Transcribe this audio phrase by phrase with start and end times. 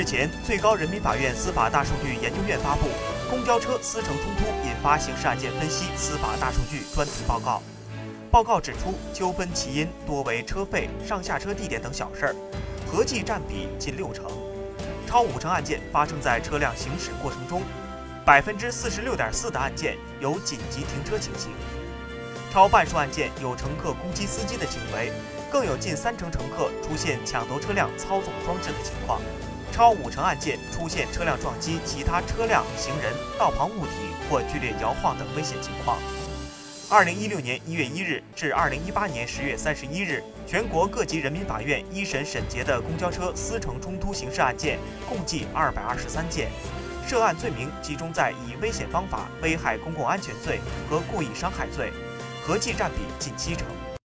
[0.00, 2.86] 日前，最高人民法院司法大数据研究院发布
[3.28, 7.58] 《公交车司乘冲突引发刑事案件分析司法大数据专题报告》。
[8.30, 12.36] 报告指出，纠纷起因多为车费、上下车地点等小事儿，
[12.90, 14.24] 合计占比近六成。
[15.06, 17.60] 超五成案件发生在车辆行驶过程中，
[18.24, 21.50] 百分之四十六点四的案件有紧急停车情形，
[22.50, 25.12] 超半数案件有乘客攻击司机的行为，
[25.52, 29.20] 更有近三成乘客出现抢夺车辆操纵装置的情况。
[29.72, 33.92] 超五成案件出现车辆撞击其他车辆、行人、道旁物体
[34.28, 35.98] 或剧烈摇晃等危险情况。
[36.90, 44.76] 二零一六年一月一日至二零一八年十月三十一日，全国各级人民法院一审审结的公交车司乘冲突刑事案件
[45.08, 46.50] 共计二百二十三件，
[47.06, 50.58] 涉案罪名集中在以危险方法危害公共安全罪
[50.88, 51.92] 和故意伤害罪，
[52.44, 53.64] 合计占比近七成。